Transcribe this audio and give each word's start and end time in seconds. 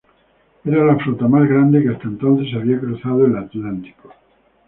Era 0.65 0.83
la 0.83 0.97
flota 0.97 1.27
más 1.27 1.47
grande 1.47 1.83
que 1.83 1.89
hasta 1.89 2.07
entonces 2.07 2.51
había 2.55 2.79
cruzado 2.79 3.23
el 3.27 3.37
Atlántico. 3.37 4.11